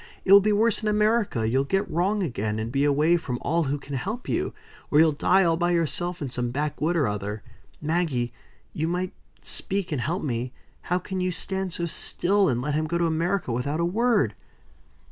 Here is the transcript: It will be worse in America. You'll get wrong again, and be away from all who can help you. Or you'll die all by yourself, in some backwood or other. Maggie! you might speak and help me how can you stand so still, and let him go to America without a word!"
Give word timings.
It 0.25 0.33
will 0.33 0.41
be 0.41 0.51
worse 0.51 0.81
in 0.81 0.87
America. 0.89 1.47
You'll 1.47 1.63
get 1.63 1.87
wrong 1.87 2.23
again, 2.23 2.57
and 2.57 2.71
be 2.71 2.85
away 2.85 3.17
from 3.17 3.37
all 3.43 3.65
who 3.65 3.77
can 3.77 3.95
help 3.95 4.27
you. 4.27 4.51
Or 4.89 4.97
you'll 4.99 5.11
die 5.11 5.43
all 5.43 5.57
by 5.57 5.69
yourself, 5.73 6.23
in 6.23 6.31
some 6.31 6.49
backwood 6.49 6.95
or 6.95 7.07
other. 7.07 7.43
Maggie! 7.79 8.33
you 8.73 8.87
might 8.87 9.13
speak 9.43 9.91
and 9.91 10.01
help 10.01 10.23
me 10.23 10.53
how 10.89 10.97
can 10.97 11.19
you 11.21 11.31
stand 11.31 11.73
so 11.73 11.85
still, 11.85 12.49
and 12.49 12.63
let 12.63 12.73
him 12.73 12.87
go 12.87 12.97
to 12.97 13.05
America 13.05 13.51
without 13.51 13.79
a 13.79 13.85
word!" 13.85 14.33